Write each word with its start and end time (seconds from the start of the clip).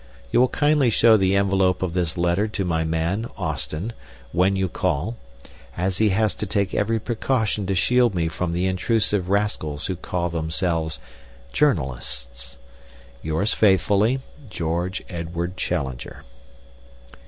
You 0.31 0.39
will 0.39 0.47
kindly 0.47 0.89
show 0.89 1.15
the 1.15 1.35
envelope 1.35 1.83
of 1.83 1.93
this 1.93 2.17
letter 2.17 2.47
to 2.47 2.65
my 2.65 2.83
man, 2.83 3.27
Austin, 3.37 3.93
when 4.31 4.55
you 4.55 4.67
call, 4.67 5.15
as 5.77 5.99
he 5.99 6.09
has 6.09 6.33
to 6.41 6.47
take 6.47 6.73
every 6.73 6.97
precaution 6.99 7.67
to 7.67 7.75
shield 7.75 8.15
me 8.15 8.27
from 8.27 8.51
the 8.53 8.65
intrusive 8.65 9.29
rascals 9.29 9.85
who 9.85 9.95
call 9.95 10.29
themselves 10.31 10.97
'journalists.' 11.53 12.57
"Yours 13.21 13.53
faithfully, 13.53 14.21
"GEORGE 14.49 15.03
EDWARD 15.07 15.55
CHALLENGER." 15.55 16.23